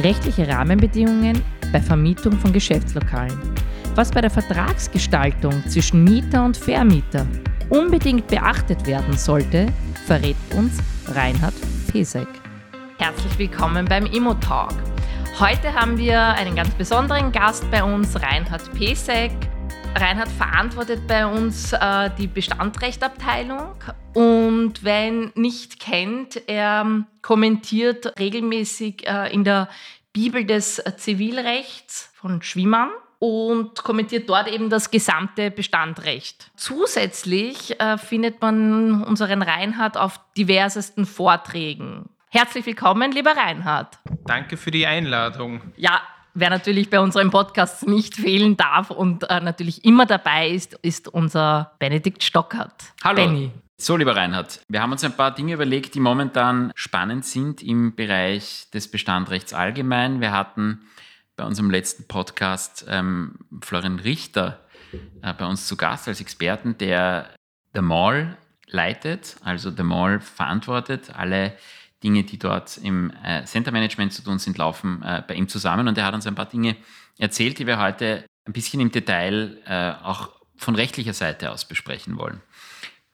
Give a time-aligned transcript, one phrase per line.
[0.00, 3.36] Rechtliche Rahmenbedingungen bei Vermietung von Geschäftslokalen.
[3.96, 7.26] Was bei der Vertragsgestaltung zwischen Mieter und Vermieter
[7.68, 9.66] unbedingt beachtet werden sollte,
[10.06, 10.78] verrät uns
[11.08, 11.54] Reinhard
[11.90, 12.28] Pesek.
[12.98, 14.74] Herzlich willkommen beim Immo-Talk.
[15.40, 19.32] Heute haben wir einen ganz besonderen Gast bei uns, Reinhard Pesek.
[19.96, 23.74] Reinhard verantwortet bei uns äh, die Bestandrechtabteilung
[24.18, 29.68] und wer ihn nicht kennt, er kommentiert regelmäßig äh, in der
[30.12, 36.50] Bibel des Zivilrechts von Schwiemann und kommentiert dort eben das gesamte Bestandrecht.
[36.56, 42.08] Zusätzlich äh, findet man unseren Reinhard auf diversesten Vorträgen.
[42.30, 43.98] Herzlich willkommen, lieber Reinhard.
[44.26, 45.62] Danke für die Einladung.
[45.76, 46.02] Ja,
[46.34, 51.08] wer natürlich bei unserem Podcast nicht fehlen darf und äh, natürlich immer dabei ist, ist
[51.08, 52.92] unser Benedikt Stockert.
[53.02, 53.16] Hallo.
[53.16, 53.50] Benny.
[53.80, 57.94] So, lieber Reinhard, wir haben uns ein paar Dinge überlegt, die momentan spannend sind im
[57.94, 60.20] Bereich des Bestandrechts allgemein.
[60.20, 60.80] Wir hatten
[61.36, 64.66] bei unserem letzten Podcast ähm, Florian Richter
[65.22, 67.32] äh, bei uns zu Gast als Experten, der
[67.72, 68.36] The Mall
[68.66, 71.14] leitet, also The Mall verantwortet.
[71.14, 71.56] Alle
[72.02, 75.86] Dinge, die dort im äh, Center Management zu tun sind, laufen äh, bei ihm zusammen.
[75.86, 76.74] Und er hat uns ein paar Dinge
[77.16, 82.18] erzählt, die wir heute ein bisschen im Detail äh, auch von rechtlicher Seite aus besprechen
[82.18, 82.42] wollen.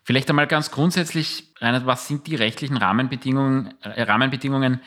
[0.05, 4.81] Vielleicht einmal ganz grundsätzlich, Reinhard, was sind die rechtlichen Rahmenbedingungen, äh, Rahmenbedingungen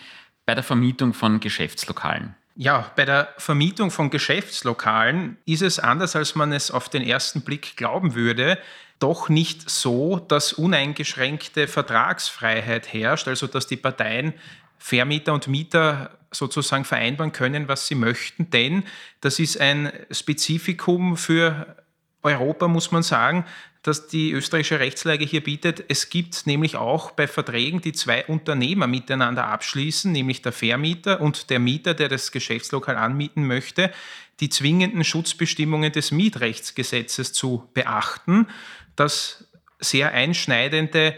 [0.46, 2.36] bei der Vermietung von Geschäftslokalen?
[2.56, 7.42] Ja, bei der Vermietung von Geschäftslokalen ist es anders, als man es auf den ersten
[7.42, 8.58] Blick glauben würde,
[9.00, 14.34] doch nicht so, dass uneingeschränkte Vertragsfreiheit herrscht, also dass die Parteien
[14.80, 18.84] Vermieter und Mieter sozusagen vereinbaren können, was sie möchten, denn
[19.22, 21.76] das ist ein Spezifikum für
[22.24, 23.46] Europa, muss man sagen,
[23.84, 25.86] dass die österreichische Rechtslage hier bietet.
[25.88, 31.50] Es gibt nämlich auch bei Verträgen, die zwei Unternehmer miteinander abschließen, nämlich der Vermieter und
[31.50, 33.92] der Mieter, der das Geschäftslokal anmieten möchte,
[34.40, 38.48] die zwingenden Schutzbestimmungen des Mietrechtsgesetzes zu beachten,
[38.96, 39.48] das
[39.80, 41.16] sehr einschneidende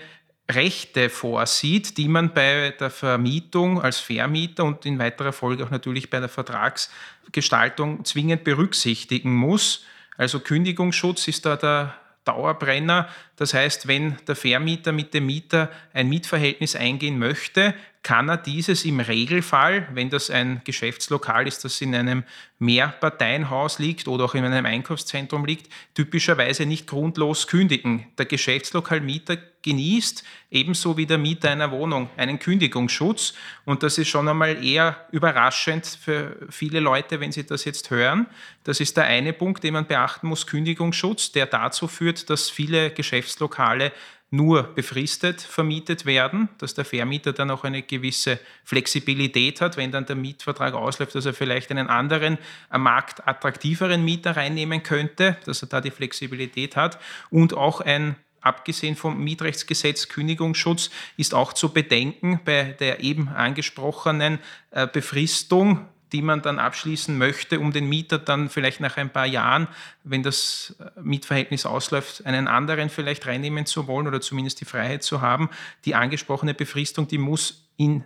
[0.50, 6.10] Rechte vorsieht, die man bei der Vermietung als Vermieter und in weiterer Folge auch natürlich
[6.10, 9.86] bei der Vertragsgestaltung zwingend berücksichtigen muss.
[10.20, 13.08] Also Kündigungsschutz ist da der Dauerbrenner.
[13.38, 18.86] Das heißt, wenn der Vermieter mit dem Mieter ein Mietverhältnis eingehen möchte, kann er dieses
[18.86, 22.24] im Regelfall, wenn das ein Geschäftslokal ist, das in einem
[22.58, 28.08] Mehrparteienhaus liegt oder auch in einem Einkaufszentrum liegt, typischerweise nicht grundlos kündigen.
[28.18, 33.34] Der Geschäftslokalmieter genießt, ebenso wie der Mieter einer Wohnung, einen Kündigungsschutz.
[33.66, 38.28] Und das ist schon einmal eher überraschend für viele Leute, wenn sie das jetzt hören.
[38.64, 42.92] Das ist der eine Punkt, den man beachten muss, Kündigungsschutz, der dazu führt, dass viele
[42.92, 43.92] Geschäftslokale
[44.32, 50.06] nur befristet vermietet werden, dass der Vermieter dann auch eine gewisse Flexibilität hat, wenn dann
[50.06, 52.38] der Mietvertrag ausläuft, dass er vielleicht einen anderen,
[52.70, 57.00] am Markt attraktiveren Mieter reinnehmen könnte, dass er da die Flexibilität hat.
[57.32, 64.40] Und auch ein abgesehen vom Mietrechtsgesetz Kündigungsschutz ist auch zu bedenken bei der eben angesprochenen
[64.72, 69.26] äh, Befristung die man dann abschließen möchte, um den Mieter dann vielleicht nach ein paar
[69.26, 69.68] Jahren,
[70.04, 75.04] wenn das äh, Mietverhältnis ausläuft, einen anderen vielleicht reinnehmen zu wollen oder zumindest die Freiheit
[75.04, 75.50] zu haben.
[75.86, 78.04] Die angesprochene Befristung, die muss in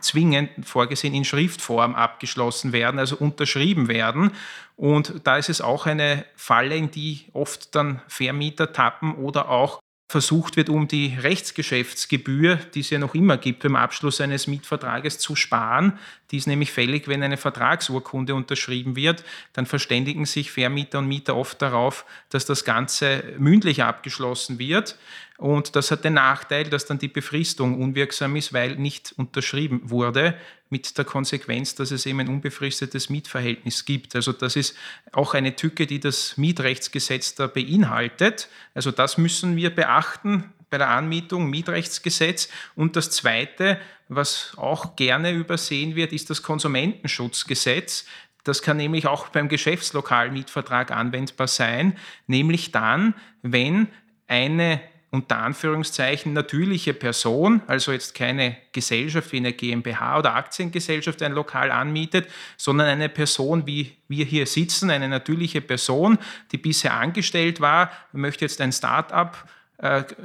[0.00, 4.32] zwingend vorgesehen in Schriftform abgeschlossen werden, also unterschrieben werden.
[4.76, 9.80] Und da ist es auch eine Falle, in die oft dann Vermieter tappen oder auch
[10.10, 15.20] versucht wird, um die Rechtsgeschäftsgebühr, die es ja noch immer gibt beim Abschluss eines Mietvertrages,
[15.20, 15.98] zu sparen.
[16.30, 19.24] Die ist nämlich fällig, wenn eine Vertragsurkunde unterschrieben wird.
[19.52, 24.96] Dann verständigen sich Vermieter und Mieter oft darauf, dass das Ganze mündlich abgeschlossen wird.
[25.38, 30.36] Und das hat den Nachteil, dass dann die Befristung unwirksam ist, weil nicht unterschrieben wurde,
[30.68, 34.14] mit der Konsequenz, dass es eben ein unbefristetes Mietverhältnis gibt.
[34.14, 34.76] Also das ist
[35.12, 38.48] auch eine Tücke, die das Mietrechtsgesetz da beinhaltet.
[38.74, 42.48] Also das müssen wir beachten bei der Anmietung, Mietrechtsgesetz.
[42.74, 43.78] Und das Zweite,
[44.08, 48.06] was auch gerne übersehen wird, ist das Konsumentenschutzgesetz.
[48.44, 53.88] Das kann nämlich auch beim Geschäftslokalmietvertrag anwendbar sein, nämlich dann, wenn
[54.26, 54.80] eine
[55.10, 61.72] unter Anführungszeichen natürliche Person, also jetzt keine Gesellschaft wie eine GmbH oder Aktiengesellschaft ein Lokal
[61.72, 66.18] anmietet, sondern eine Person, wie wir hier sitzen, eine natürliche Person,
[66.52, 69.48] die bisher angestellt war, möchte jetzt ein Start-up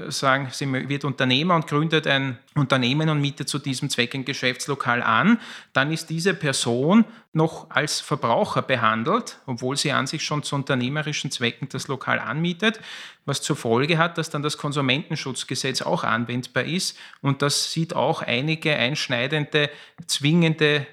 [0.10, 5.02] sagen, sie wird Unternehmer und gründet ein Unternehmen und mietet zu diesem Zweck ein Geschäftslokal
[5.02, 5.40] an,
[5.72, 11.32] dann ist diese Person noch als Verbraucher behandelt, obwohl sie an sich schon zu unternehmerischen
[11.32, 12.82] Zwecken das Lokal anmietet,
[13.26, 18.22] was zur Folge hat, dass dann das Konsumentenschutzgesetz auch anwendbar ist und das sieht auch
[18.22, 19.70] einige einschneidende,
[20.06, 20.86] zwingende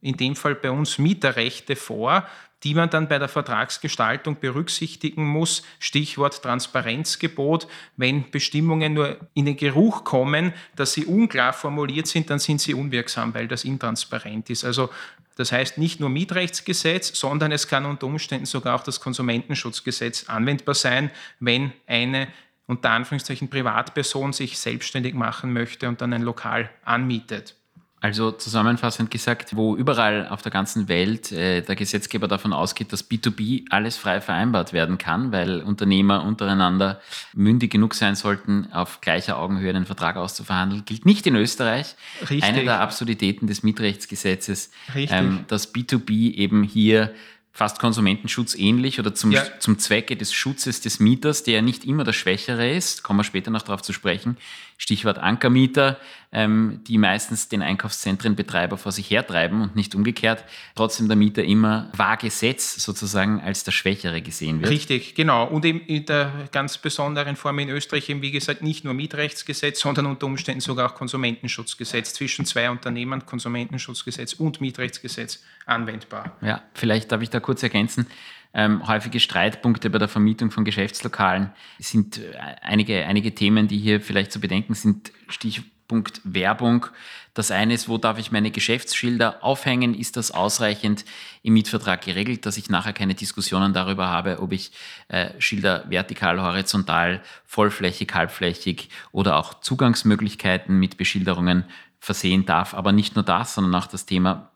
[0.00, 2.26] in dem Fall bei uns Mieterrechte vor,
[2.62, 5.62] die man dann bei der Vertragsgestaltung berücksichtigen muss.
[5.78, 7.66] Stichwort Transparenzgebot.
[7.96, 12.74] Wenn Bestimmungen nur in den Geruch kommen, dass sie unklar formuliert sind, dann sind sie
[12.74, 14.64] unwirksam, weil das intransparent ist.
[14.64, 14.90] Also
[15.36, 20.74] das heißt nicht nur Mietrechtsgesetz, sondern es kann unter Umständen sogar auch das Konsumentenschutzgesetz anwendbar
[20.74, 22.28] sein, wenn eine
[22.66, 27.56] unter Anführungszeichen Privatperson sich selbstständig machen möchte und dann ein Lokal anmietet.
[28.02, 33.10] Also zusammenfassend gesagt, wo überall auf der ganzen Welt äh, der Gesetzgeber davon ausgeht, dass
[33.10, 37.00] B2B alles frei vereinbart werden kann, weil Unternehmer untereinander
[37.34, 41.94] mündig genug sein sollten, auf gleicher Augenhöhe einen Vertrag auszuverhandeln, gilt nicht in Österreich.
[42.22, 42.42] Richtig.
[42.42, 47.12] Eine der Absurditäten des Mietrechtsgesetzes, ähm, dass B2B eben hier
[47.52, 49.42] fast Konsumentenschutz ähnlich oder zum, ja.
[49.58, 53.24] zum Zwecke des Schutzes des Mieters, der ja nicht immer der Schwächere ist, kommen wir
[53.24, 54.36] später noch darauf zu sprechen,
[54.78, 55.98] Stichwort Ankermieter,
[56.32, 60.44] ähm, die meistens den Einkaufszentrenbetreiber vor sich hertreiben und nicht umgekehrt,
[60.74, 64.70] trotzdem der Mieter immer qua Gesetz sozusagen als der Schwächere gesehen wird.
[64.70, 65.46] Richtig, genau.
[65.46, 69.80] Und eben in der ganz besonderen Form in Österreich eben, wie gesagt, nicht nur Mietrechtsgesetz,
[69.80, 76.36] sondern unter Umständen sogar auch Konsumentenschutzgesetz zwischen zwei Unternehmen, Konsumentenschutzgesetz und Mietrechtsgesetz anwendbar.
[76.40, 78.06] Ja, vielleicht darf ich da kurz ergänzen.
[78.52, 82.32] Ähm, häufige Streitpunkte bei der Vermietung von Geschäftslokalen sind äh,
[82.62, 85.12] einige, einige Themen, die hier vielleicht zu bedenken sind.
[85.28, 86.86] Stichpunkt Werbung.
[87.32, 89.94] Das eine ist, wo darf ich meine Geschäftsschilder aufhängen?
[89.94, 91.04] Ist das ausreichend
[91.44, 94.72] im Mietvertrag geregelt, dass ich nachher keine Diskussionen darüber habe, ob ich
[95.06, 101.64] äh, Schilder vertikal, horizontal, vollflächig, halbflächig oder auch Zugangsmöglichkeiten mit Beschilderungen
[102.00, 102.74] versehen darf.
[102.74, 104.50] Aber nicht nur das, sondern auch das Thema,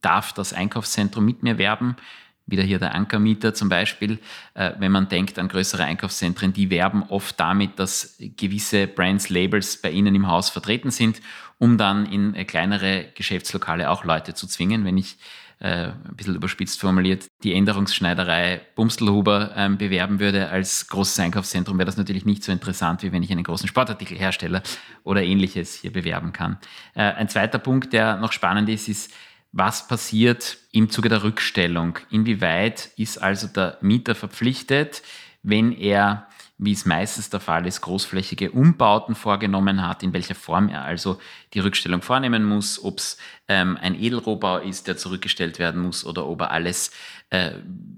[0.00, 1.96] darf das Einkaufszentrum mit mir werben?
[2.46, 4.18] Wieder hier der Ankermieter zum Beispiel,
[4.54, 9.80] äh, wenn man denkt an größere Einkaufszentren, die werben oft damit, dass gewisse Brands, Labels
[9.80, 11.20] bei ihnen im Haus vertreten sind,
[11.58, 14.84] um dann in äh, kleinere Geschäftslokale auch Leute zu zwingen.
[14.84, 15.16] Wenn ich
[15.58, 21.86] äh, ein bisschen überspitzt formuliert, die Änderungsschneiderei Bumstelhuber ähm, bewerben würde als großes Einkaufszentrum, wäre
[21.86, 24.62] das natürlich nicht so interessant, wie wenn ich einen großen Sportartikelhersteller
[25.02, 26.58] oder ähnliches hier bewerben kann.
[26.94, 29.12] Äh, ein zweiter Punkt, der noch spannend ist, ist,
[29.56, 31.98] was passiert im Zuge der Rückstellung?
[32.10, 35.02] Inwieweit ist also der Mieter verpflichtet,
[35.42, 40.68] wenn er, wie es meistens der Fall ist, großflächige Umbauten vorgenommen hat, in welcher Form
[40.68, 41.18] er also
[41.54, 43.16] die Rückstellung vornehmen muss, ob es
[43.48, 46.90] ähm, ein Edelrohbau ist, der zurückgestellt werden muss oder ob er alles,
[47.30, 47.52] äh,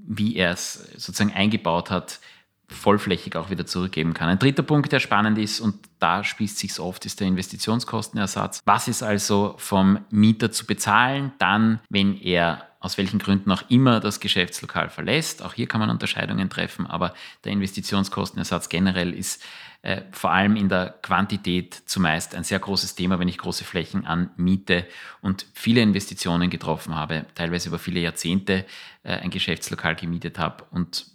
[0.07, 2.21] wie er es sozusagen eingebaut hat,
[2.69, 4.29] vollflächig auch wieder zurückgeben kann.
[4.29, 8.61] Ein dritter Punkt, der spannend ist und da spießt sich oft, ist der Investitionskostenersatz.
[8.65, 14.01] Was ist also vom Mieter zu bezahlen, dann, wenn er aus welchen Gründen auch immer
[14.01, 15.43] das Geschäftslokal verlässt.
[15.43, 17.13] Auch hier kann man Unterscheidungen treffen, aber
[17.45, 19.43] der Investitionskostenersatz generell ist
[19.83, 24.05] äh, vor allem in der Quantität zumeist ein sehr großes Thema, wenn ich große Flächen
[24.07, 24.85] anmiete
[25.21, 28.67] und viele Investitionen getroffen habe, teilweise über viele Jahrzehnte
[29.05, 31.07] äh, ein Geschäftslokal gemietet habe und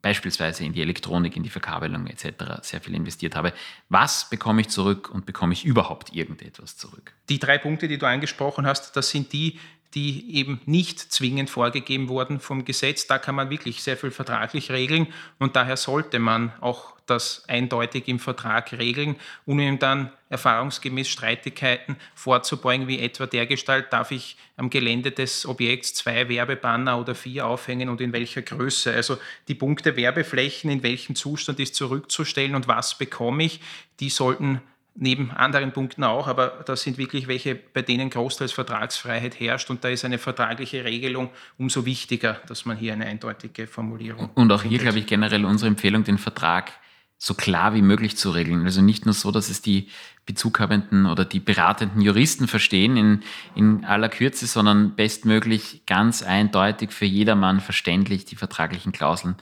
[0.00, 2.62] beispielsweise in die Elektronik, in die Verkabelung etc.
[2.62, 3.52] sehr viel investiert habe.
[3.90, 7.12] Was bekomme ich zurück und bekomme ich überhaupt irgendetwas zurück?
[7.28, 9.58] Die drei Punkte, die du angesprochen hast, das sind die,
[9.96, 13.06] die eben nicht zwingend vorgegeben wurden vom Gesetz.
[13.06, 15.06] Da kann man wirklich sehr viel vertraglich regeln
[15.38, 19.16] und daher sollte man auch das eindeutig im Vertrag regeln,
[19.46, 25.46] um ihm dann erfahrungsgemäß Streitigkeiten vorzubeugen, wie etwa der Gestalt, darf ich am Gelände des
[25.46, 28.92] Objekts zwei Werbebanner oder vier aufhängen und in welcher Größe.
[28.92, 29.18] Also
[29.48, 33.60] die Punkte Werbeflächen, in welchem Zustand ist zurückzustellen und was bekomme ich,
[34.00, 34.60] die sollten
[34.96, 39.84] neben anderen Punkten auch, aber das sind wirklich welche, bei denen großteils Vertragsfreiheit herrscht und
[39.84, 44.30] da ist eine vertragliche Regelung umso wichtiger, dass man hier eine eindeutige Formulierung.
[44.34, 46.72] Und auch hier, glaube ich, generell unsere Empfehlung, den Vertrag
[47.18, 48.64] so klar wie möglich zu regeln.
[48.64, 49.88] Also nicht nur so, dass es die
[50.26, 53.22] bezughabenden oder die beratenden Juristen verstehen in,
[53.54, 59.36] in aller Kürze, sondern bestmöglich ganz eindeutig für jedermann verständlich die vertraglichen Klauseln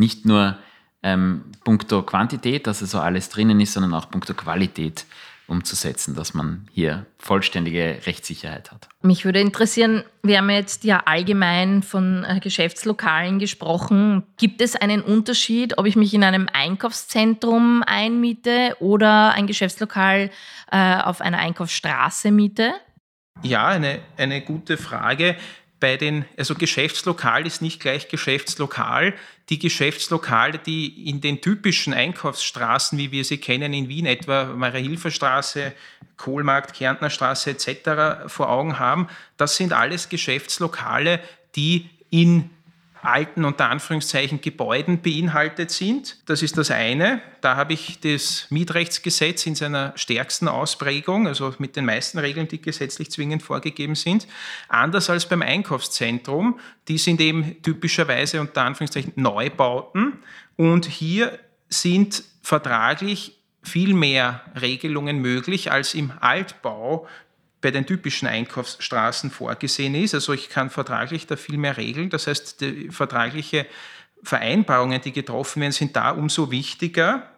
[0.00, 0.58] nicht nur
[1.02, 5.06] ähm, puncto Quantität, dass also alles drinnen ist, sondern auch puncto Qualität
[5.50, 8.88] umzusetzen, dass man hier vollständige Rechtssicherheit hat.
[9.02, 14.22] Mich würde interessieren, wir haben jetzt ja allgemein von äh, Geschäftslokalen gesprochen.
[14.38, 20.30] Gibt es einen Unterschied, ob ich mich in einem Einkaufszentrum einmiete oder ein Geschäftslokal
[20.70, 22.72] äh, auf einer Einkaufsstraße miete?
[23.42, 25.36] Ja, eine, eine gute Frage
[25.80, 29.14] bei den, also Geschäftslokal ist nicht gleich Geschäftslokal.
[29.50, 35.72] Die Geschäftslokale, die in den typischen Einkaufsstraßen, wie wir sie kennen in Wien, etwa Maria-Hilfer-Straße,
[36.16, 38.28] Kohlmarkt, Kärntnerstraße etc.
[38.28, 41.20] vor Augen haben, das sind alles Geschäftslokale,
[41.56, 42.50] die in
[43.02, 46.18] alten unter Anführungszeichen Gebäuden beinhaltet sind.
[46.26, 47.22] Das ist das eine.
[47.40, 52.60] Da habe ich das Mietrechtsgesetz in seiner stärksten Ausprägung, also mit den meisten Regeln, die
[52.60, 54.26] gesetzlich zwingend vorgegeben sind.
[54.68, 56.58] Anders als beim Einkaufszentrum.
[56.88, 60.18] Die sind eben typischerweise unter Anführungszeichen Neubauten.
[60.56, 61.38] Und hier
[61.68, 67.06] sind vertraglich viel mehr Regelungen möglich als im Altbau
[67.60, 70.14] bei den typischen Einkaufsstraßen vorgesehen ist.
[70.14, 72.10] Also ich kann vertraglich da viel mehr regeln.
[72.10, 73.66] Das heißt, die vertragliche
[74.22, 77.28] Vereinbarungen, die getroffen werden, sind da umso wichtiger.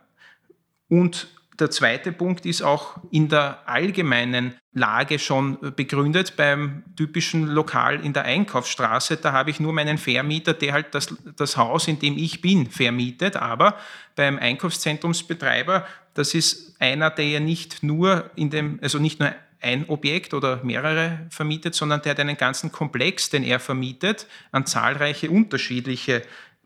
[0.88, 8.04] Und der zweite Punkt ist auch in der allgemeinen Lage schon begründet beim typischen Lokal
[8.04, 9.18] in der Einkaufsstraße.
[9.18, 12.70] Da habe ich nur meinen Vermieter, der halt das, das Haus, in dem ich bin,
[12.70, 13.36] vermietet.
[13.36, 13.76] Aber
[14.16, 19.88] beim Einkaufszentrumsbetreiber, das ist einer, der ja nicht nur in dem, also nicht nur ein
[19.88, 25.30] Objekt oder mehrere vermietet, sondern der hat einen ganzen Komplex, den er vermietet, an zahlreiche
[25.30, 26.22] unterschiedliche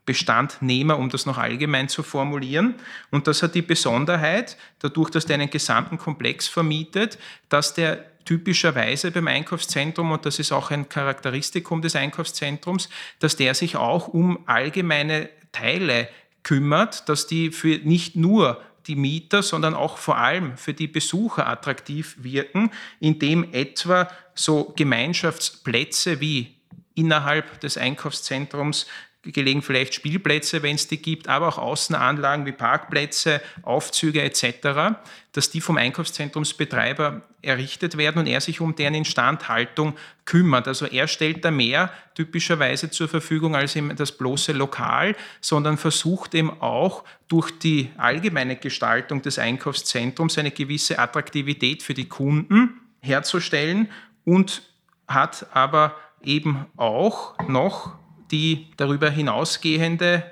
[0.07, 2.77] Bestandnehmer, um das noch allgemein zu formulieren.
[3.11, 9.11] Und das hat die Besonderheit, dadurch, dass der einen gesamten Komplex vermietet, dass der typischerweise
[9.11, 12.89] beim Einkaufszentrum, und das ist auch ein Charakteristikum des Einkaufszentrums,
[13.19, 16.09] dass der sich auch um allgemeine Teile
[16.43, 21.47] kümmert, dass die für nicht nur die Mieter, sondern auch vor allem für die Besucher
[21.47, 26.57] attraktiv wirken, indem etwa so Gemeinschaftsplätze wie
[26.95, 28.87] innerhalb des Einkaufszentrums
[29.33, 34.97] gelegen vielleicht Spielplätze, wenn es die gibt, aber auch Außenanlagen wie Parkplätze, Aufzüge etc.,
[35.33, 40.67] dass die vom Einkaufszentrumsbetreiber errichtet werden und er sich um deren Instandhaltung kümmert.
[40.67, 46.35] Also er stellt da mehr typischerweise zur Verfügung als eben das bloße Lokal, sondern versucht
[46.35, 53.91] eben auch durch die allgemeine Gestaltung des Einkaufszentrums eine gewisse Attraktivität für die Kunden herzustellen
[54.25, 54.63] und
[55.07, 57.95] hat aber eben auch noch
[58.31, 60.25] die darüber hinausgehende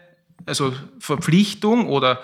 [0.46, 2.20] also Verpflichtung oder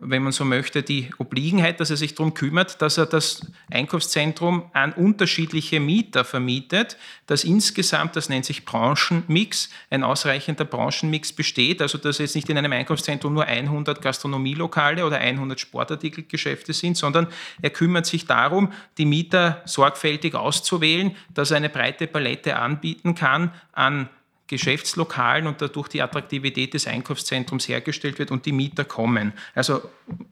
[0.00, 4.70] wenn man so möchte, die Obliegenheit, dass er sich darum kümmert, dass er das Einkaufszentrum
[4.72, 11.98] an unterschiedliche Mieter vermietet, dass insgesamt, das nennt sich Branchenmix, ein ausreichender Branchenmix besteht, also
[11.98, 17.26] dass jetzt nicht in einem Einkaufszentrum nur 100 Gastronomielokale oder 100 Sportartikelgeschäfte sind, sondern
[17.60, 23.52] er kümmert sich darum, die Mieter sorgfältig auszuwählen, dass er eine breite Palette anbieten kann
[23.72, 24.08] an
[24.52, 29.32] Geschäftslokalen und dadurch die Attraktivität des Einkaufszentrums hergestellt wird und die Mieter kommen.
[29.54, 29.80] Also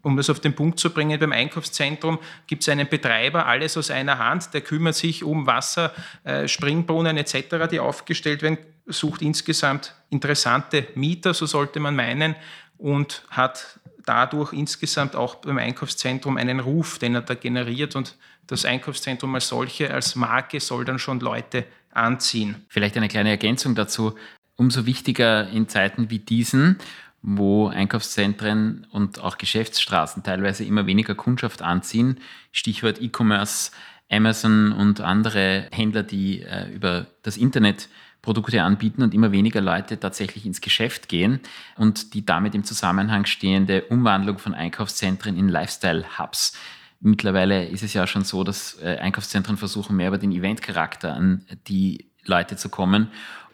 [0.03, 3.91] um das auf den Punkt zu bringen, beim Einkaufszentrum gibt es einen Betreiber, alles aus
[3.91, 9.95] einer Hand, der kümmert sich um Wasser, äh, Springbrunnen etc., die aufgestellt werden, sucht insgesamt
[10.11, 12.37] interessante Mieter, so sollte man meinen,
[12.77, 18.67] und hat dadurch insgesamt auch beim Einkaufszentrum einen Ruf, den er da generiert und das
[18.67, 22.57] Einkaufszentrum als solche, als Marke soll dann schon Leute anziehen.
[22.69, 24.15] Vielleicht eine kleine Ergänzung dazu.
[24.57, 26.77] Umso wichtiger in Zeiten wie diesen,
[27.23, 32.19] wo Einkaufszentren und auch Geschäftsstraßen teilweise immer weniger Kundschaft anziehen.
[32.53, 33.71] Stichwort E-Commerce,
[34.11, 37.89] Amazon und andere Händler, die äh, über das Internet
[38.23, 41.41] Produkte anbieten und immer weniger Leute tatsächlich ins Geschäft gehen
[41.77, 46.53] und die damit im Zusammenhang stehende Umwandlung von Einkaufszentren in Lifestyle-Hubs.
[47.01, 51.47] Mittlerweile ist es ja schon so, dass äh, Einkaufszentren versuchen, mehr über den Eventcharakter an
[51.67, 53.09] die Leute zu kommen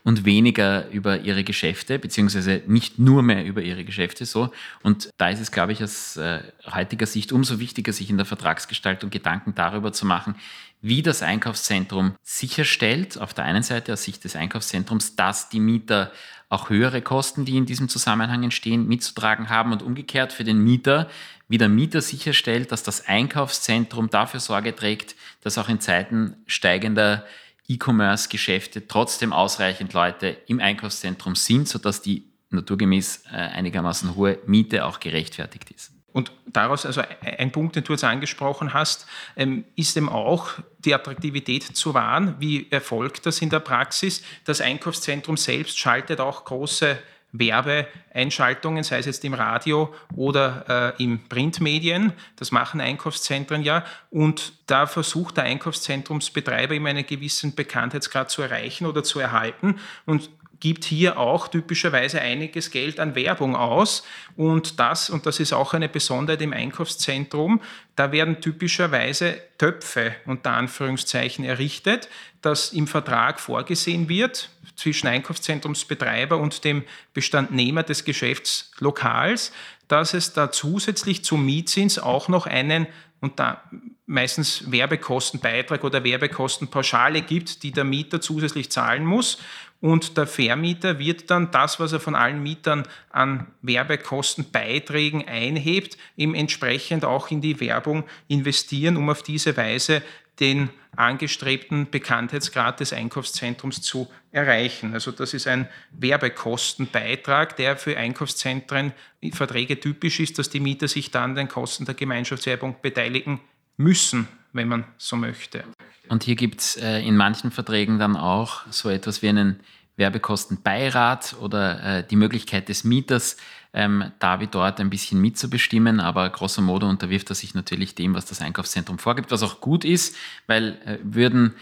[0.06, 4.52] und weniger über ihre Geschäfte, beziehungsweise nicht nur mehr über ihre Geschäfte so.
[4.84, 8.24] Und da ist es, glaube ich, aus äh, heutiger Sicht umso wichtiger, sich in der
[8.24, 10.36] Vertragsgestaltung Gedanken darüber zu machen,
[10.80, 16.12] wie das Einkaufszentrum sicherstellt, auf der einen Seite aus Sicht des Einkaufszentrums, dass die Mieter
[16.48, 21.08] auch höhere Kosten, die in diesem Zusammenhang entstehen, mitzutragen haben und umgekehrt für den Mieter,
[21.48, 27.24] wie der Mieter sicherstellt, dass das Einkaufszentrum dafür Sorge trägt, dass auch in Zeiten steigender
[27.68, 35.00] E-Commerce-Geschäfte trotzdem ausreichend Leute im Einkaufszentrum sind, sodass die naturgemäß äh, einigermaßen hohe Miete auch
[35.00, 35.95] gerechtfertigt ist.
[36.16, 39.06] Und daraus, also ein Punkt, den du jetzt angesprochen hast,
[39.36, 42.36] ähm, ist eben auch die Attraktivität zu wahren.
[42.38, 44.22] Wie erfolgt das in der Praxis?
[44.46, 46.96] Das Einkaufszentrum selbst schaltet auch große
[47.32, 52.14] Werbeeinschaltungen, sei es jetzt im Radio oder äh, im Printmedien.
[52.36, 53.84] Das machen Einkaufszentren ja.
[54.10, 59.80] Und da versucht der Einkaufszentrumsbetreiber immer einen gewissen Bekanntheitsgrad zu erreichen oder zu erhalten.
[60.06, 60.30] Und
[60.60, 64.04] gibt hier auch typischerweise einiges Geld an Werbung aus.
[64.36, 67.60] Und das, und das ist auch eine Besonderheit im Einkaufszentrum,
[67.94, 72.08] da werden typischerweise Töpfe unter Anführungszeichen errichtet,
[72.42, 76.84] dass im Vertrag vorgesehen wird zwischen Einkaufszentrumsbetreiber und dem
[77.14, 79.52] Bestandnehmer des Geschäftslokals,
[79.88, 82.86] dass es da zusätzlich zum Mietzins auch noch einen
[83.20, 83.62] und da
[84.06, 89.38] meistens Werbekostenbeitrag oder Werbekostenpauschale gibt, die der Mieter zusätzlich zahlen muss.
[89.80, 96.34] Und der Vermieter wird dann das, was er von allen Mietern an Werbekostenbeiträgen einhebt, eben
[96.34, 100.02] entsprechend auch in die Werbung investieren, um auf diese Weise
[100.40, 104.94] den angestrebten Bekanntheitsgrad des Einkaufszentrums zu erreichen.
[104.94, 108.92] Also das ist ein Werbekostenbeitrag, der für Einkaufszentren
[109.32, 113.40] Verträge typisch ist, dass die Mieter sich dann den Kosten der Gemeinschaftswerbung beteiligen
[113.76, 115.64] müssen, wenn man so möchte.
[116.08, 119.60] Und hier gibt es äh, in manchen Verträgen dann auch so etwas wie einen
[119.96, 123.36] Werbekostenbeirat oder äh, die Möglichkeit des Mieters,
[123.72, 128.14] ähm, da wie dort ein bisschen mitzubestimmen, aber grosso modo unterwirft er sich natürlich dem,
[128.14, 131.54] was das Einkaufszentrum vorgibt, was auch gut ist, weil äh, würden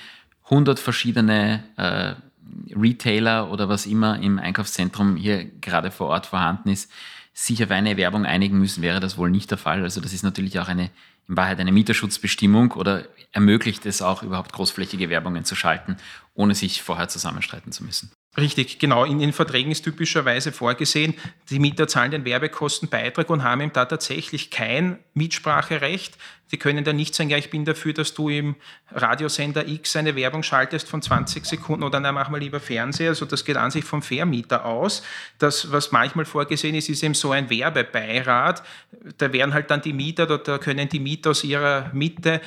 [0.45, 1.65] 100 verschiedene
[2.77, 6.91] Retailer oder was immer im Einkaufszentrum hier gerade vor Ort vorhanden ist,
[7.33, 9.83] sich auf eine Werbung einigen müssen, wäre das wohl nicht der Fall.
[9.83, 10.91] Also das ist natürlich auch eine
[11.29, 15.97] in Wahrheit eine Mieterschutzbestimmung oder ermöglicht es auch überhaupt großflächige Werbungen zu schalten,
[16.35, 18.11] ohne sich vorher zusammenstreiten zu müssen.
[18.37, 19.05] Richtig, genau.
[19.05, 21.15] In den Verträgen ist typischerweise vorgesehen,
[21.51, 26.19] die Mieter zahlen den Werbekostenbeitrag und haben ihm da tatsächlich kein Mitspracherecht.
[26.51, 28.57] Die können da nicht sagen, ja, ich bin dafür, dass du im
[28.91, 33.11] Radiosender X eine Werbung schaltest von 20 Sekunden oder dann mach mal lieber Fernseher.
[33.11, 35.05] Also das geht an sich vom Vermieter aus.
[35.39, 38.65] Das, was manchmal vorgesehen ist, ist eben so ein Werbebeirat.
[39.17, 42.41] Da werden halt dann die Mieter, da können die Mieter aus ihrer Mitte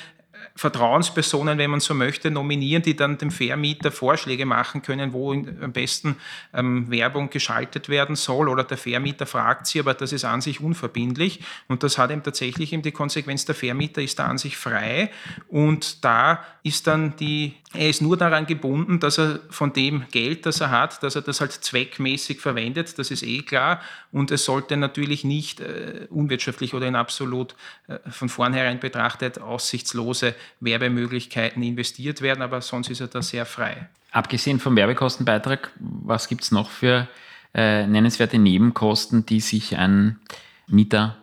[0.56, 5.72] Vertrauenspersonen, wenn man so möchte, nominieren, die dann dem Vermieter Vorschläge machen können, wo am
[5.72, 6.16] besten
[6.54, 8.50] ähm, Werbung geschaltet werden soll.
[8.50, 11.42] Oder der Vermieter fragt sie, aber das ist an sich unverbindlich.
[11.68, 15.12] Und das hat eben tatsächlich eben die Konsequenz, der Vermieter ist da an sich frei.
[15.48, 20.46] Und da ist dann die er ist nur daran gebunden, dass er von dem Geld,
[20.46, 23.82] das er hat, dass er das halt zweckmäßig verwendet, das ist eh klar.
[24.12, 27.56] Und es sollte natürlich nicht äh, unwirtschaftlich oder in absolut
[27.88, 30.27] äh, von vornherein betrachtet aussichtslose
[30.60, 33.90] Werbemöglichkeiten investiert werden, aber sonst ist er da sehr frei.
[34.12, 37.08] Abgesehen vom Werbekostenbeitrag, was gibt es noch für
[37.54, 40.20] äh, nennenswerte Nebenkosten, die sich ein
[40.68, 41.18] Mieter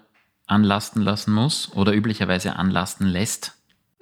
[0.47, 3.53] anlasten lassen muss oder üblicherweise anlasten lässt?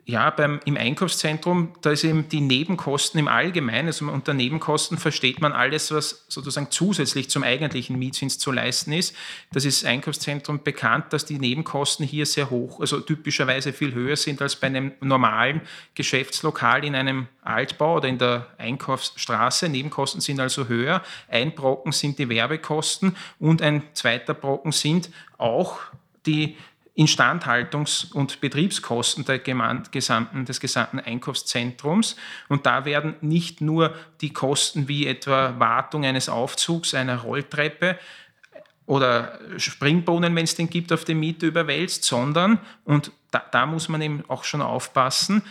[0.04, 5.40] Ja, beim, im Einkaufszentrum, da ist eben die Nebenkosten im Allgemeinen, also unter Nebenkosten versteht
[5.40, 9.14] man alles, was sozusagen zusätzlich zum eigentlichen Mietzins zu leisten ist.
[9.52, 14.42] Das ist Einkaufszentrum bekannt, dass die Nebenkosten hier sehr hoch, also typischerweise viel höher sind
[14.42, 15.60] als bei einem normalen
[15.94, 19.68] Geschäftslokal in einem Altbau oder in der Einkaufsstraße.
[19.68, 21.04] Nebenkosten sind also höher.
[21.28, 25.78] Ein Brocken sind die Werbekosten und ein zweiter Brocken sind auch
[26.26, 26.56] die
[26.96, 29.24] Instandhaltungs- und Betriebskosten
[29.90, 32.16] gesamten, des gesamten Einkaufszentrums.
[32.48, 37.98] Und da werden nicht nur die Kosten wie etwa Wartung eines Aufzugs, einer Rolltreppe
[38.84, 43.88] oder Springbrunnen, wenn es den gibt, auf den Mieter überwälzt, sondern, und da, da muss
[43.88, 45.42] man eben auch schon aufpassen,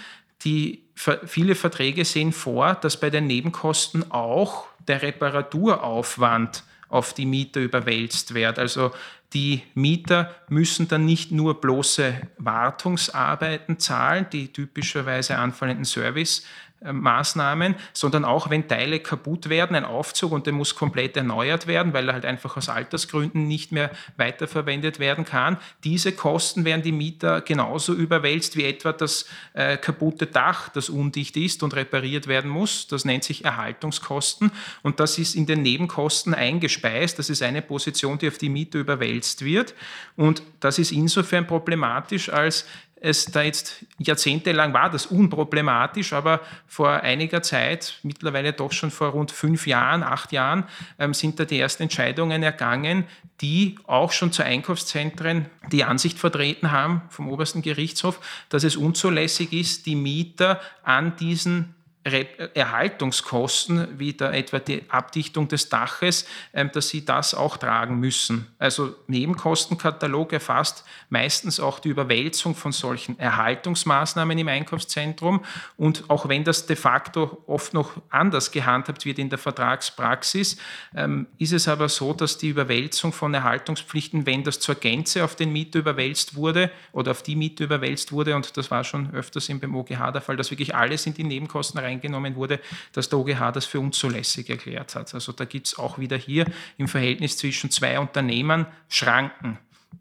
[0.44, 0.84] die,
[1.26, 8.34] viele Verträge sehen vor, dass bei den Nebenkosten auch der Reparaturaufwand auf die Mieter überwälzt
[8.34, 8.60] wird.
[8.60, 8.92] Also
[9.34, 16.46] die Mieter müssen dann nicht nur bloße Wartungsarbeiten zahlen, die typischerweise anfallenden Service
[16.84, 21.94] Maßnahmen, sondern auch wenn Teile kaputt werden, ein Aufzug und der muss komplett erneuert werden,
[21.94, 25.58] weil er halt einfach aus Altersgründen nicht mehr weiterverwendet werden kann.
[25.84, 31.38] Diese Kosten werden die Mieter genauso überwälzt wie etwa das äh, kaputte Dach, das undicht
[31.38, 32.88] ist und repariert werden muss.
[32.88, 37.20] Das nennt sich Erhaltungskosten und das ist in den Nebenkosten eingespeist.
[37.20, 39.76] Das ist eine Position, die auf die Mieter überwälzt wird
[40.15, 42.65] und das ist insofern problematisch, als
[43.04, 49.10] es da jetzt jahrzehntelang war das unproblematisch, aber vor einiger Zeit, mittlerweile doch schon vor
[49.10, 50.66] rund fünf Jahren, acht Jahren,
[51.00, 53.06] ähm, sind da die ersten Entscheidungen ergangen,
[53.42, 59.52] die auch schon zu Einkaufszentren die Ansicht vertreten haben vom obersten Gerichtshof, dass es unzulässig
[59.52, 66.90] ist, die Mieter an diesen Erhaltungskosten, wie da etwa die Abdichtung des Daches, ähm, dass
[66.90, 68.48] sie das auch tragen müssen.
[68.58, 75.46] Also Nebenkostenkatalog erfasst meistens auch die Überwälzung von solchen Erhaltungsmaßnahmen im Einkaufszentrum.
[75.78, 80.58] Und auch wenn das de facto oft noch anders gehandhabt wird in der Vertragspraxis,
[80.96, 85.36] ähm, ist es aber so, dass die Überwälzung von Erhaltungspflichten, wenn das zur Gänze auf
[85.36, 89.50] den Mieter überwälzt wurde oder auf die Mieter überwälzt wurde, und das war schon öfters
[89.50, 92.60] im OGH der Fall, dass wirklich alles in die Nebenkosten rein eingenommen wurde,
[92.94, 95.14] dass der OGH das für unzulässig erklärt hat.
[95.14, 96.46] Also da gibt es auch wieder hier
[96.78, 99.60] im Verhältnis zwischen zwei Unternehmen Schranken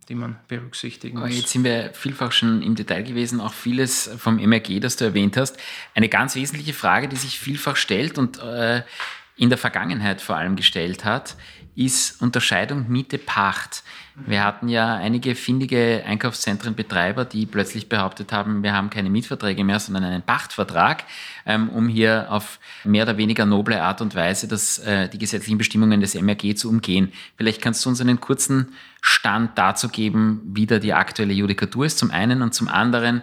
[0.08, 1.36] die man berücksichtigen muss.
[1.36, 5.36] Jetzt sind wir vielfach schon im Detail gewesen, auch vieles vom MRG, das du erwähnt
[5.36, 5.56] hast.
[5.94, 8.82] Eine ganz wesentliche Frage, die sich vielfach stellt und äh,
[9.36, 11.36] in der Vergangenheit vor allem gestellt hat,
[11.80, 13.82] ist Unterscheidung Miete-Pacht.
[14.26, 19.80] Wir hatten ja einige findige Einkaufszentrenbetreiber, die plötzlich behauptet haben, wir haben keine Mietverträge mehr,
[19.80, 21.04] sondern einen Pachtvertrag,
[21.46, 25.56] ähm, um hier auf mehr oder weniger noble Art und Weise das, äh, die gesetzlichen
[25.56, 27.12] Bestimmungen des MRG zu umgehen.
[27.36, 31.96] Vielleicht kannst du uns einen kurzen Stand dazu geben, wie da die aktuelle Judikatur ist,
[31.96, 33.22] zum einen und zum anderen,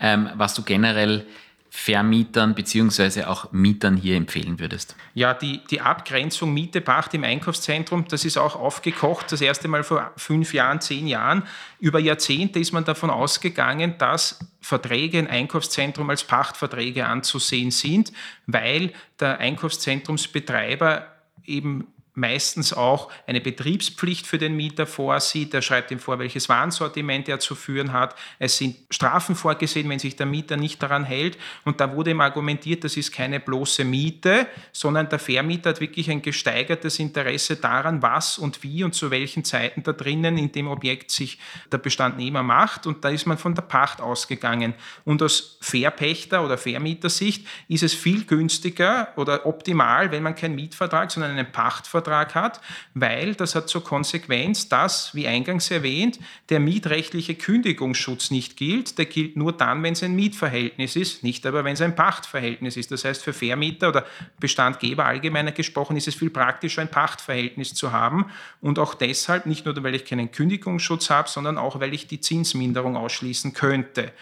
[0.00, 1.26] ähm, was du generell
[1.70, 3.24] Vermietern bzw.
[3.24, 4.96] auch Mietern hier empfehlen würdest?
[5.14, 9.84] Ja, die, die Abgrenzung Miete, Pacht im Einkaufszentrum, das ist auch aufgekocht, das erste Mal
[9.84, 11.42] vor fünf Jahren, zehn Jahren.
[11.78, 18.12] Über Jahrzehnte ist man davon ausgegangen, dass Verträge im Einkaufszentrum als Pachtverträge anzusehen sind,
[18.46, 21.06] weil der Einkaufszentrumsbetreiber
[21.44, 21.86] eben
[22.18, 25.54] meistens auch eine Betriebspflicht für den Mieter vorsieht.
[25.54, 28.16] Er schreibt ihm vor, welches Warensortiment er zu führen hat.
[28.38, 31.38] Es sind Strafen vorgesehen, wenn sich der Mieter nicht daran hält.
[31.64, 36.10] Und da wurde ihm argumentiert, das ist keine bloße Miete, sondern der Vermieter hat wirklich
[36.10, 40.66] ein gesteigertes Interesse daran, was und wie und zu welchen Zeiten da drinnen in dem
[40.66, 41.38] Objekt sich
[41.70, 42.86] der Bestandnehmer macht.
[42.86, 44.74] Und da ist man von der Pacht ausgegangen.
[45.04, 51.12] Und aus Verpächter- oder Vermietersicht ist es viel günstiger oder optimal, wenn man keinen Mietvertrag,
[51.12, 52.60] sondern einen Pachtvertrag Mietvertrag hat,
[52.94, 56.18] weil das hat zur Konsequenz, dass, wie eingangs erwähnt,
[56.48, 58.98] der mietrechtliche Kündigungsschutz nicht gilt.
[58.98, 62.76] Der gilt nur dann, wenn es ein Mietverhältnis ist, nicht aber, wenn es ein Pachtverhältnis
[62.76, 62.90] ist.
[62.90, 64.06] Das heißt, für Vermieter oder
[64.40, 68.26] Bestandgeber allgemeiner gesprochen ist es viel praktischer, ein Pachtverhältnis zu haben.
[68.60, 72.20] Und auch deshalb, nicht nur, weil ich keinen Kündigungsschutz habe, sondern auch, weil ich die
[72.20, 74.12] Zinsminderung ausschließen könnte.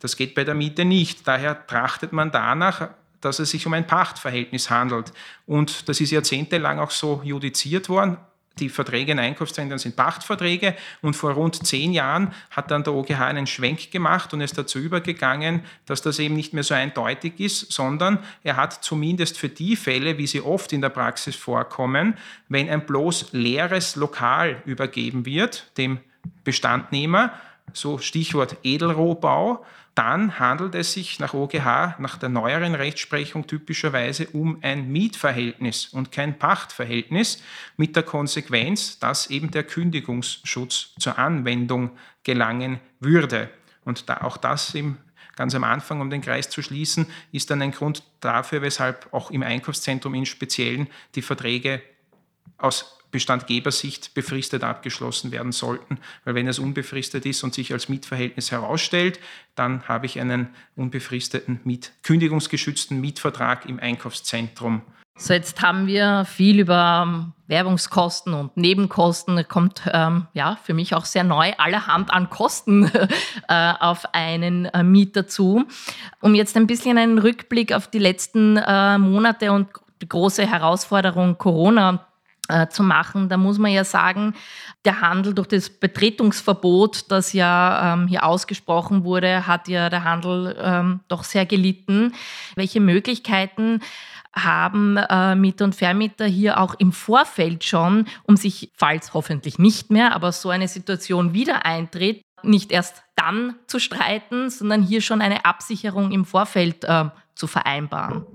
[0.00, 1.26] Das geht bei der Miete nicht.
[1.26, 2.90] Daher trachtet man danach,
[3.22, 5.12] dass es sich um ein Pachtverhältnis handelt.
[5.46, 8.18] Und das ist jahrzehntelang auch so judiziert worden.
[8.58, 13.20] Die Verträge in Einkaufszentren sind Pachtverträge und vor rund zehn Jahren hat dann der OGH
[13.20, 17.72] einen Schwenk gemacht und ist dazu übergegangen, dass das eben nicht mehr so eindeutig ist,
[17.72, 22.68] sondern er hat zumindest für die Fälle, wie sie oft in der Praxis vorkommen, wenn
[22.68, 26.00] ein bloß leeres Lokal übergeben wird, dem
[26.44, 27.32] Bestandnehmer,
[27.72, 34.58] so Stichwort Edelrohbau, dann handelt es sich nach OGH, nach der neueren Rechtsprechung typischerweise um
[34.62, 37.42] ein Mietverhältnis und kein Pachtverhältnis,
[37.76, 41.90] mit der Konsequenz, dass eben der Kündigungsschutz zur Anwendung
[42.24, 43.50] gelangen würde.
[43.84, 44.98] Und da auch das eben
[45.36, 49.30] ganz am Anfang, um den Kreis zu schließen, ist dann ein Grund dafür, weshalb auch
[49.30, 51.82] im Einkaufszentrum im Speziellen die Verträge
[52.56, 55.98] aus Bestandgebersicht befristet abgeschlossen werden sollten.
[56.24, 59.20] Weil wenn es unbefristet ist und sich als Mietverhältnis herausstellt,
[59.54, 64.82] dann habe ich einen unbefristeten, Miet kündigungsgeschützten Mietvertrag im Einkaufszentrum.
[65.18, 69.46] So, jetzt haben wir viel über ähm, Werbungskosten und Nebenkosten.
[69.46, 72.90] Kommt ähm, ja für mich auch sehr neu allerhand an Kosten
[73.48, 75.66] äh, auf einen äh, Mieter zu.
[76.22, 79.68] Um jetzt ein bisschen einen Rückblick auf die letzten äh, Monate und
[80.00, 82.06] die große Herausforderung Corona
[82.52, 83.28] äh, zu machen.
[83.28, 84.34] Da muss man ja sagen,
[84.84, 90.56] der Handel durch das Betretungsverbot, das ja ähm, hier ausgesprochen wurde, hat ja der Handel
[90.60, 92.12] ähm, doch sehr gelitten.
[92.56, 93.80] Welche Möglichkeiten
[94.34, 99.90] haben äh, Mieter und Vermieter hier auch im Vorfeld schon, um sich, falls hoffentlich nicht
[99.90, 105.20] mehr, aber so eine Situation wieder eintritt, nicht erst dann zu streiten, sondern hier schon
[105.20, 108.26] eine Absicherung im Vorfeld äh, zu vereinbaren?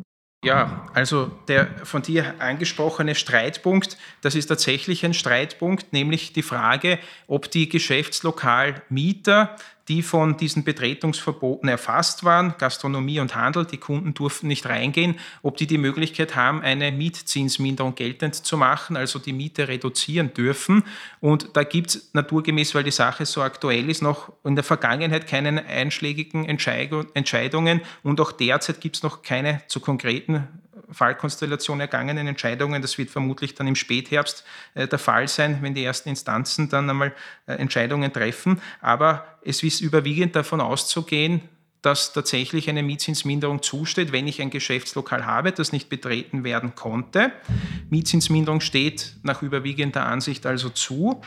[0.44, 7.00] Ja, also der von dir angesprochene Streitpunkt, das ist tatsächlich ein Streitpunkt, nämlich die Frage,
[7.28, 9.56] ob die Geschäftslokalmieter
[9.88, 15.58] die von diesen Betretungsverboten erfasst waren, Gastronomie und Handel, die Kunden durften nicht reingehen, ob
[15.58, 20.84] die die Möglichkeit haben, eine Mietzinsminderung geltend zu machen, also die Miete reduzieren dürfen.
[21.22, 25.28] Und da gibt es naturgemäß, weil die Sache so aktuell ist, noch in der Vergangenheit
[25.28, 27.82] keine einschlägigen Entscheidungen.
[28.04, 30.48] Und auch derzeit gibt es noch keine zu konkreten
[30.92, 32.82] Fallkonstellation ergangenen Entscheidungen.
[32.82, 36.90] Das wird vermutlich dann im Spätherbst äh, der Fall sein, wenn die ersten Instanzen dann
[36.90, 37.14] einmal
[37.46, 38.62] äh, Entscheidungen treffen.
[38.82, 41.42] Aber es ist überwiegend davon auszugehen,
[41.82, 47.32] dass tatsächlich eine Mietzinsminderung zusteht, wenn ich ein Geschäftslokal habe, das nicht betreten werden konnte.
[47.90, 51.22] Mietzinsminderung steht nach überwiegender Ansicht also zu.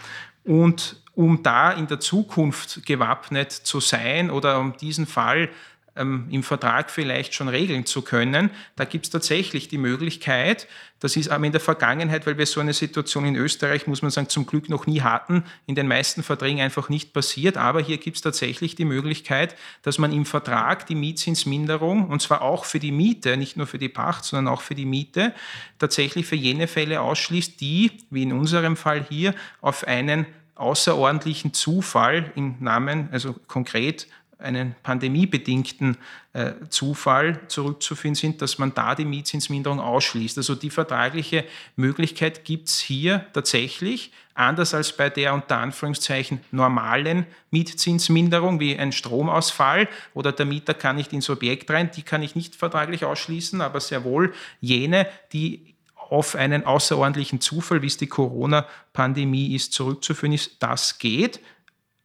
[0.44, 5.50] Und um da in der Zukunft gewappnet zu sein oder um diesen Fall
[5.96, 8.50] ähm, im Vertrag vielleicht schon regeln zu können.
[8.76, 10.66] Da gibt es tatsächlich die Möglichkeit,
[11.00, 14.11] das ist aber in der Vergangenheit, weil wir so eine Situation in Österreich, muss man
[14.11, 17.57] sagen, zum Glück noch nie hatten, in den meisten Verträgen einfach nicht passiert.
[17.57, 22.42] Aber hier gibt es tatsächlich die Möglichkeit, dass man im Vertrag die Mietzinsminderung, und zwar
[22.42, 25.35] auch für die Miete, nicht nur für die Pacht, sondern auch für die Miete,
[25.79, 32.31] tatsächlich für jene Fälle ausschließt, die, wie in unserem Fall hier, auf einen außerordentlichen Zufall
[32.37, 34.07] im Namen, also konkret
[34.40, 35.96] einen pandemiebedingten
[36.33, 40.38] äh, Zufall zurückzuführen sind, dass man da die Mietzinsminderung ausschließt.
[40.38, 41.44] Also die vertragliche
[41.76, 48.92] Möglichkeit gibt es hier tatsächlich, anders als bei der unter Anführungszeichen normalen Mietzinsminderung wie ein
[48.92, 53.61] Stromausfall oder der Mieter kann nicht ins Objekt rein, die kann ich nicht vertraglich ausschließen,
[53.61, 60.33] aber sehr wohl jene, die auf einen außerordentlichen Zufall, wie es die Corona-Pandemie ist, zurückzuführen
[60.33, 61.40] ist, das geht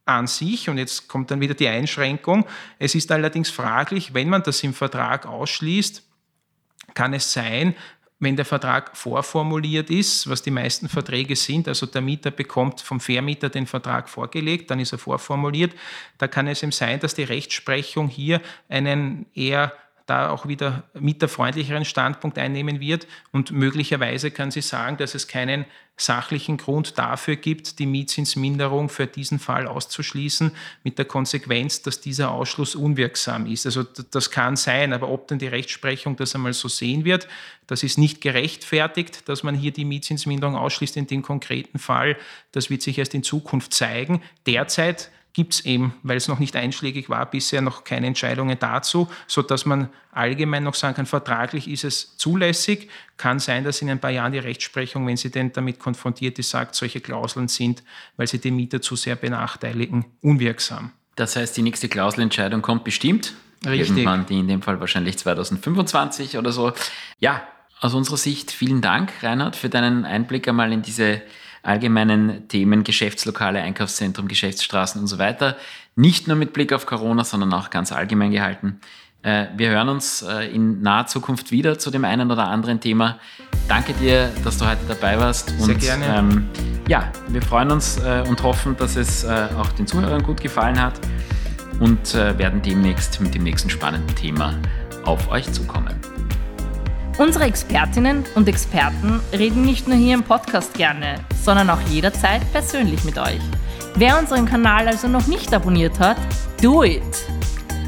[0.06, 2.46] an sich, und jetzt kommt dann wieder die Einschränkung,
[2.80, 6.04] es ist allerdings fraglich, wenn man das im Vertrag ausschließt,
[6.94, 7.76] kann es sein,
[8.20, 13.00] wenn der Vertrag vorformuliert ist, was die meisten Verträge sind, also der Mieter bekommt vom
[13.00, 15.74] Vermieter den Vertrag vorgelegt, dann ist er vorformuliert,
[16.18, 19.74] da kann es ihm sein, dass die Rechtsprechung hier einen eher
[20.06, 23.08] da auch wieder mieterfreundlicheren Standpunkt einnehmen wird.
[23.32, 25.66] Und möglicherweise kann sie sagen, dass es keinen
[25.98, 30.52] sachlichen Grund dafür gibt, die Mietzinsminderung für diesen Fall auszuschließen,
[30.84, 33.66] mit der Konsequenz, dass dieser Ausschluss unwirksam ist.
[33.66, 37.28] Also das kann sein, aber ob dann die Rechtsprechung das einmal so sehen wird,
[37.66, 42.18] das ist nicht gerechtfertigt, dass man hier die Mietzinsminderung ausschließt in dem konkreten Fall.
[42.52, 44.22] Das wird sich erst in Zukunft zeigen.
[44.46, 49.10] Derzeit gibt es eben, weil es noch nicht einschlägig war, bisher noch keine Entscheidungen dazu,
[49.28, 52.90] sodass man allgemein noch sagen kann, vertraglich ist es zulässig.
[53.18, 56.52] Kann sein, dass in ein paar Jahren die Rechtsprechung, wenn sie denn damit konfrontiert ist,
[56.52, 57.84] sagt, solche Klauseln sind,
[58.16, 60.94] weil sie den Mieter zu sehr benachteiligen, unwirksam.
[61.18, 63.34] Das heißt, die nächste Klauselentscheidung kommt bestimmt.
[63.66, 63.90] Richtig.
[63.90, 66.72] Irgendwann, die in dem Fall wahrscheinlich 2025 oder so.
[67.20, 67.46] Ja,
[67.82, 71.22] aus unserer Sicht vielen Dank, Reinhard, für deinen Einblick einmal in diese
[71.66, 75.58] allgemeinen Themen Geschäftslokale, Einkaufszentrum, Geschäftsstraßen und so weiter.
[75.96, 78.80] Nicht nur mit Blick auf Corona, sondern auch ganz allgemein gehalten.
[79.26, 83.18] Äh, wir hören uns äh, in naher Zukunft wieder zu dem einen oder anderen Thema.
[83.68, 85.50] Danke dir, dass du heute dabei warst.
[85.60, 86.06] Sehr und, gerne.
[86.06, 86.50] Ähm,
[86.88, 91.00] ja, wir freuen uns äh, und hoffen, dass es auch den Zuhörern gut gefallen hat
[91.80, 94.54] und werden demnächst mit dem nächsten spannenden Thema
[95.04, 96.15] auf euch zukommen.
[97.18, 103.06] Unsere Expertinnen und Experten reden nicht nur hier im Podcast gerne, sondern auch jederzeit persönlich
[103.06, 103.40] mit euch.
[103.96, 106.18] Wer unseren Kanal also noch nicht abonniert hat,
[106.62, 107.02] do it!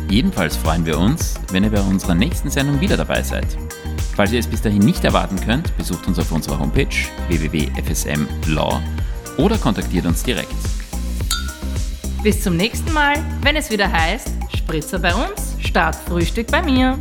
[0.09, 3.45] Jedenfalls freuen wir uns, wenn ihr bei unserer nächsten Sendung wieder dabei seid.
[4.15, 6.87] Falls ihr es bis dahin nicht erwarten könnt, besucht uns auf unserer Homepage
[7.27, 8.79] www.fsmlaw
[9.35, 10.55] oder kontaktiert uns direkt.
[12.23, 16.97] Bis zum nächsten Mal, wenn es wieder heißt, Spritzer bei uns, Startfrühstück bei mir.